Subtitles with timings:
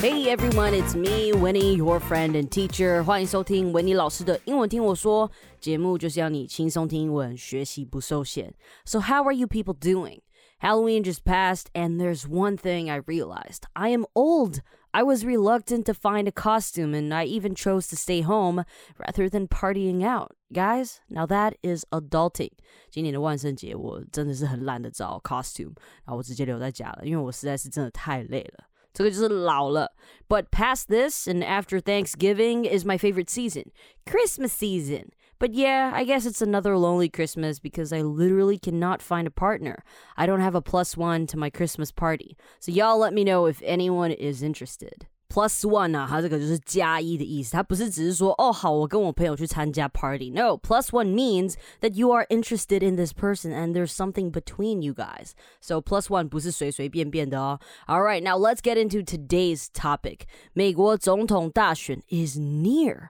[0.00, 3.02] Hey everyone, it's me, Winnie, your friend and teacher.
[3.02, 5.30] 欢迎收听维尼老师的英文听我说
[5.60, 8.54] 节目，就是要你轻松听英文，学习不受限。
[8.84, 10.20] So how are you people doing?
[10.60, 14.60] Halloween just passed, and there's one thing I realized: I am old.
[14.92, 18.64] I was reluctant to find a costume, and I even chose to stay home
[18.96, 20.30] rather than partying out.
[20.50, 22.52] Guys, now that is adulting.
[22.90, 25.74] 今年的万圣节，我真的是很懒得找 costume，
[26.04, 28.64] 然后我直接留在家了，因为我实在是真的太累了。
[28.92, 29.92] 这个就是老了。
[30.28, 33.72] But past this and after Thanksgiving is my favorite season,
[34.06, 35.10] Christmas season.
[35.38, 39.84] But yeah, I guess it's another lonely Christmas because I literally cannot find a partner.
[40.16, 42.36] I don't have a plus one to my Christmas party.
[42.58, 45.06] So y'all let me know if anyone is interested.
[45.30, 53.74] Plus one 啊，它这个就是加一的意思，它不是只是说哦好，我跟我朋友去参加 party。No, plus one means that you are interested in this person and
[53.74, 55.32] there's something between you guys.
[55.60, 57.58] So plus one 不是随随便便的哦。
[57.86, 60.20] All right, now let's get into today's topic.
[60.52, 63.08] 美国总统大选 is near.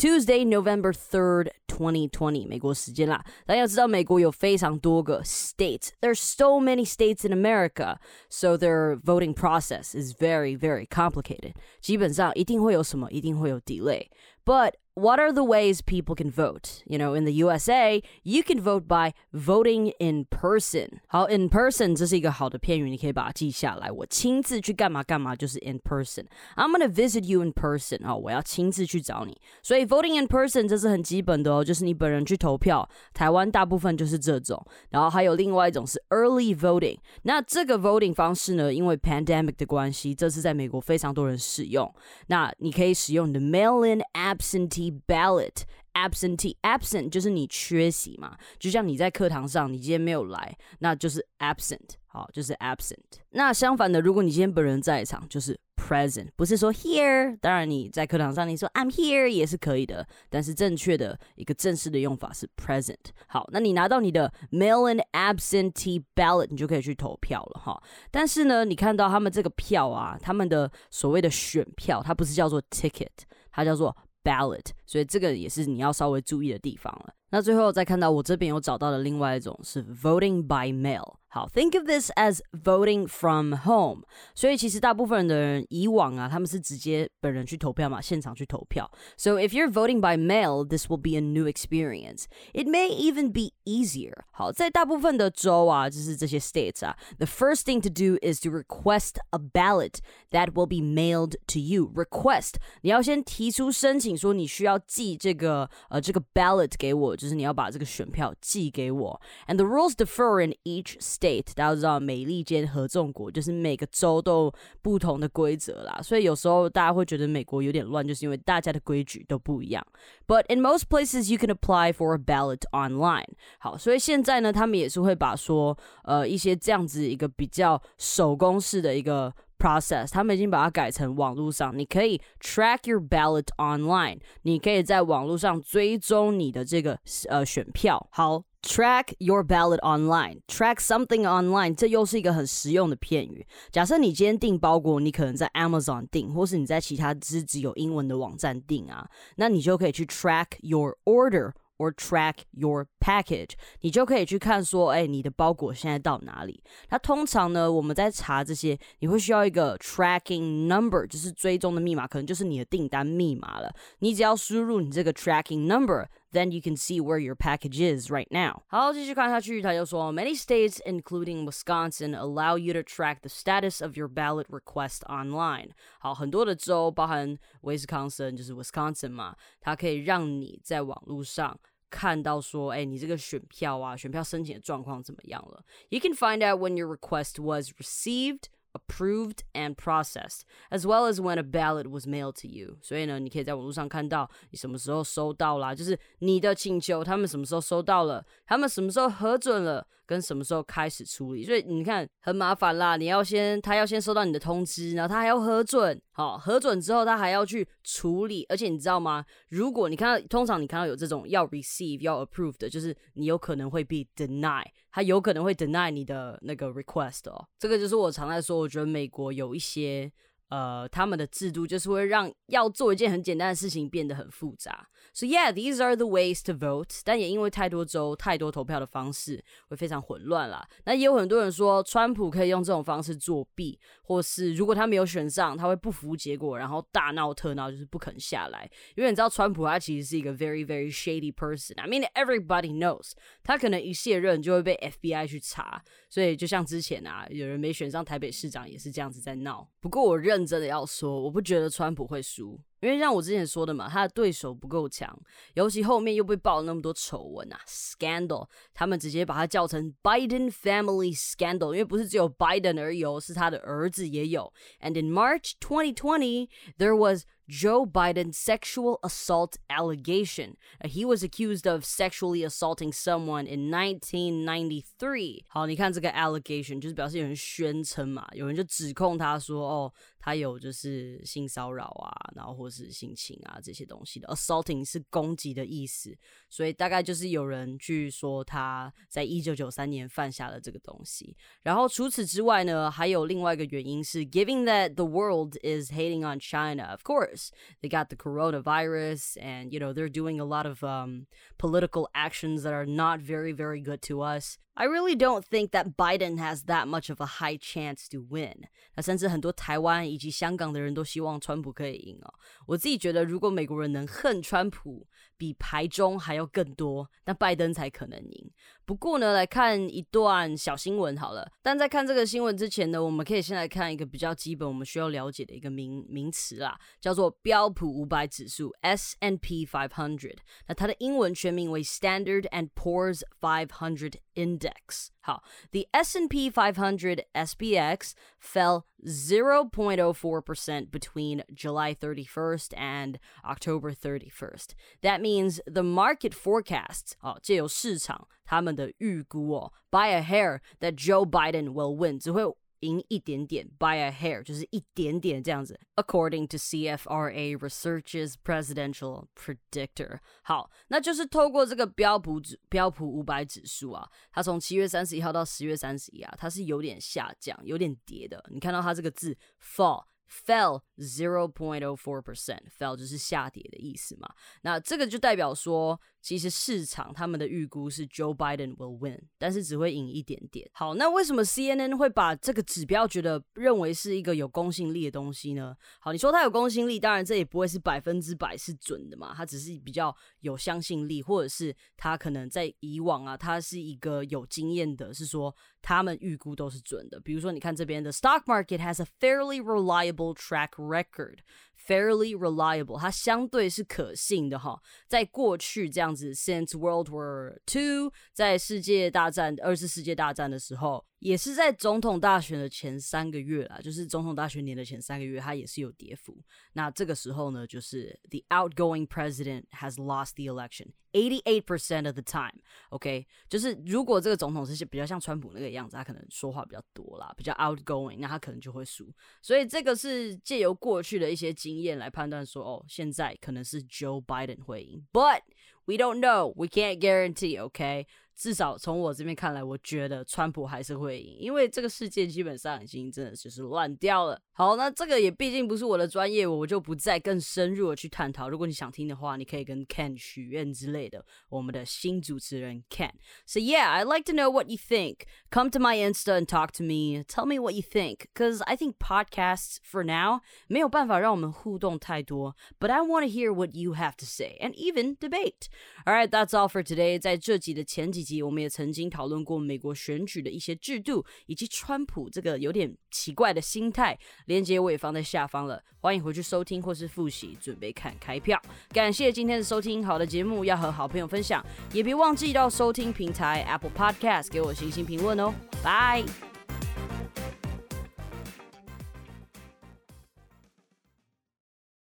[0.00, 3.24] Tuesday, November 3rd, 2020, 美国时间啦。
[3.46, 5.88] 大家要知道，美国有非常多个 states.
[6.00, 7.96] There's so many states in America,
[8.28, 11.54] so their voting process is very, very complicated.
[11.80, 14.08] 基本上一定会有什么，一定会有 delay.
[14.44, 16.84] But what are the ways people can vote?
[16.86, 21.00] You know, in the USA, you can vote by voting in person.
[21.08, 23.90] 好，in person 这是一个好的片语，你可以把它记下来。
[23.90, 26.26] 我亲自去干嘛干嘛就是 in person.
[26.54, 28.06] I'm gonna visit you in person.
[28.06, 29.36] 好，我要亲自去找你。
[29.62, 32.88] 所以 voting in person 这是很基本的哦，就是你本人去投票。
[33.12, 36.98] 台湾大部分就是这种，然后还有另外一种是 early voting。
[37.22, 41.92] 那这个 voting 方式呢，因为 pandemic 的关系，这次在美国非常多人使用。
[42.28, 44.00] 那你可以使用你的 mail-in
[44.41, 52.95] Absentee ballot absentee absent 就是你缺席嘛，就像你在课堂上，你今天没有来，那就是 absent，好，就是 absent。
[53.31, 57.37] 那相反的，如果你今天本人在场，就是 present，不是说 here。
[57.41, 62.95] 当然你在课堂上你说 I'm here 也是可以的，但是正确的一个正式的用法是 present。
[63.27, 67.83] 好，那你拿到你的 mail-in absentee ballot，你就可以去投票了哈。
[68.09, 73.09] 但是呢，你看到他们这个票啊，他们的所谓的选票，它不是叫做 ticket，
[73.51, 77.13] 它叫做 ballot，所以这个也是你要稍微注意的地方了。
[77.29, 81.15] 那最后再看到我这边有找到的另外一种是 voting by mail。
[81.30, 84.04] 好，think of this as voting from home。
[84.34, 88.90] 所以其实大部分的人以往啊，他们是直接本人去投票嘛，现场去投票。
[89.18, 92.24] So if you're voting by mail, this will be a new experience.
[92.54, 94.14] It may even be easier.
[94.30, 99.98] 好，在大部分的州啊，就是这些 states 啊，the first thing to do is to request a ballot
[100.30, 101.92] that will be mailed to you.
[101.94, 109.20] Request，你要先提出申请，说你需要寄这个呃这个 ballot 给我，就是你要把这个选票寄给我。
[109.46, 119.85] And the rules differ in each state， State，大家都知道美利坚合众国就是每个州都有不同的规则啦，所以有时候大家会觉得美国有点乱，就是因为大家的规矩都不一样。
[120.25, 123.27] But in most places you can apply for a ballot online。
[123.59, 129.31] 好，所以现在呢，他们也是会把说呃一些这样子一个比较手工式的一个。
[129.61, 136.97] process，他们已经把它改成网络上，你可以 track your ballot online，你可以在网络上追踪你的这个
[137.29, 138.07] 呃选票。
[138.09, 143.45] 好，track your ballot online，track something online，这又是一个很实用的片语。
[143.71, 151.51] 假设你今天订包裹，你可能在 Amazon 订，或是你在其他只只有英文的网站订啊，那你就可以去 track your order。
[151.81, 156.63] or track your package，你就可以去看说，哎，你的包裹现在到哪里？
[156.91, 163.73] 那通常呢，我们在查这些，你会需要一个 tracking number，就是追踪的密码，可能就是你的订单密码了。
[163.97, 166.07] 你只要输入你这个 tracking number。
[166.32, 168.62] then you can see where your package is right now.
[168.68, 175.70] 好，继续看下去，他就说，Many states, including Wisconsin, allow you to track the status of your ballot request online.
[175.98, 181.58] 好，很多的州，包含威斯康森，就是 Wisconsin 嘛，它可以让你在网络上。
[181.88, 185.62] 看到说，哎，你这个选票啊，选票申请的状况怎么样了？
[185.88, 191.37] You can find out when your request was received approved and processed, as well as when
[191.37, 192.77] a ballot was mailed to you。
[192.81, 201.43] 所以呢，你可以在网络上看到你什么时候收到啦，就是你的请求，他们什么时候收到了，他们什么时候核准了，跟什么时候开始处理。
[201.43, 208.45] 所以你看很麻烦啦，你要先他要先收到你的通知，然后他还要核准，好，核准之后他还要去处理。
[208.49, 209.25] 而且你知道吗？
[209.49, 214.63] 如果你看到通常你看到有这种要 receive 要 approve 的，就是你有可能会被 deny。
[214.91, 220.11] 他有可能会 deny 你的那个 request 哦，这个就是我常在说，我觉得美国有一些
[220.51, 224.85] 呃，他们的制度就是会让要做一件很简单的事情变得很复杂。
[225.13, 226.99] So yeah, these are the ways to vote。
[227.05, 230.67] 但也因为太多州、太多投票的方式，会非常混乱啦。
[230.83, 238.69] 那也有很多人说，川普可以用这种方式作弊，或是如果他没有选上，他会不服结果，然后大闹特闹，就是不肯下来。
[238.95, 241.75] 因为你知道，川普他其实是一个 very very shady person。
[241.77, 243.11] I mean everybody knows，
[243.41, 245.81] 他可能一卸任就会被 FBI 去查。
[246.09, 249.69] 所以就像之前啊，有人没选上台北市长也是这样子在闹。
[249.79, 252.59] 不过我认真的要说，我不觉得川普会输。
[252.80, 255.18] 因为像我之前说的嘛，他的对手不够强，
[255.54, 264.52] 尤其后面又被爆了那么多丑闻啊，scandal，他们直接把它叫成 Biden family scandal，因为不是只有 Biden 而已哦，是他的儿子也有。
[264.80, 266.48] And in March 2020,
[266.78, 270.56] there was Joe Biden's sexual assault allegation.
[270.80, 275.44] Uh, he was accused of sexually assaulting someone in 1993.
[275.48, 284.28] 好，你看这个 allegation 就是表示有人宣称嘛，有人就指控他说，哦，他有就是性骚扰啊，然后或 是性侵啊这些东西的。
[284.28, 286.16] assaulting 是攻击的意思，
[286.50, 291.36] 所以大概就是有人去说他在一九九三年犯下了这个东西。
[291.62, 297.50] 然后除此之外呢，还有另外一个原因是，given that the world is hating on China, of course
[297.80, 301.26] they got the coronavirus, and you know they're doing a lot of um,
[301.58, 304.58] political actions that are not very very good to us.
[304.80, 308.64] I really don't think that Biden has that much of a high chance to win。
[308.94, 312.34] 那甚至很多台湾以及香港的人都希望川普可以赢哦。
[312.66, 315.06] 我自己觉得，如果美国人能恨川普
[315.41, 318.51] 比排中还要更多，那拜登才可能赢。
[318.85, 321.51] 不过呢，来看一段小新闻好了。
[321.63, 330.37] 但在看这个新闻之前呢，我们可以先来看一个比较基本我们需要了解的一个名名词啦，叫做标普五百指数 （S and P 500）。
[330.67, 335.07] 那它的英文全名为 Standard and Poor's 500 Index。
[335.23, 344.74] 好，The S&P 500 SPX fell 0.04% between July 31st and October 31st.
[345.02, 352.42] That means the market forecasts 哦，借由市场他们的预估哦，by a hair that Joe Biden will win，只会
[352.81, 355.79] 赢一点点，by a hair 就是一点点这样子。
[355.95, 368.43] According to CFRA Researches presidential predictor，好，那就是透过这个标普指标普五百指数啊，它从七月三十一号到十月三十一啊，它是有点下降，有点跌的。
[368.51, 370.03] 你看到它这个字 fall。
[370.31, 374.33] fell zero point oh four percent，fell 就是下跌的意思嘛。
[374.61, 380.69] 那这个就代表说，其实市场他们的预估是 Joe Biden will win，但是只会赢一点点。
[380.73, 385.75] 好，那为什么 CNN 会把这个指标觉得认为是一个有公信力的东西呢？
[385.99, 397.19] 好，你说它有公信力，当然这也不会是百分之百是准的嘛，它只是比较有相信力，或者是它可能在以往啊，它是一个有经验的，是说他们预估都是准的。
[397.19, 401.39] 比如说，你看这边的 stock market has a fairly reliable track record
[401.87, 404.81] fairly reliable，它相对是可信的哈。
[405.07, 416.37] 在过去这样子，since World War Two，在世界大战二次世界大战的时候，也是在总统大选的前三个月啦，就是总统大选年的前三个月，它也是有跌幅。
[416.73, 422.61] 那这个时候呢，就是 the outgoing president has lost the election eighty eight percent of the time。
[422.89, 429.11] OK，就是如果这个总统是比较像川普那个样子，他可能说话比较多啦，比较 outgoing，那他可能就会输。
[429.41, 431.71] 所以这个是借由过去的一些经。
[431.71, 435.43] 经验来判断说，哦，现在可能是 Joe Biden 会赢，But
[435.85, 438.07] we don't know, we can't guarantee, OK？
[438.40, 444.38] 至少从我这边看来，我觉得川普还是会赢，因为这个世界基本上已经真的就是乱掉了。
[444.52, 448.50] 好，那这个也毕竟不是我的专业，我就不再更深入的去探讨。
[448.50, 451.24] 如果你想听的话，你可以跟 Ken 许愿之类的。
[451.48, 455.20] 我们的新主持人 Ken。So yeah, I'd like to know what you think.
[455.50, 457.22] Come to my Insta and talk to me.
[457.24, 463.32] Tell me what you think, because I think podcasts for now 没有办法让我们互动太多，but I want to
[463.32, 465.68] hear what you have to say and even debate.
[466.04, 467.18] All right, that's all for today.
[467.18, 474.15] 在这集的前几 我们也曾经讨论过美国选举的一些制度，以及川普这个有点奇怪的心态。
[474.45, 478.61] 链接我也放在下方了，欢迎回去收听或是复习，准备看开票。
[478.89, 485.51] 感谢今天的收听，好的节目要和好朋友分享，也别忘记到收听平台 Apple Podcast 给我星星评论哦。
[485.83, 486.50] 拜。